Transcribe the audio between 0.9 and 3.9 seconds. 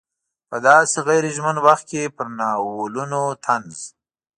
غیر ژمن وخت کې پر ناولونو طنز.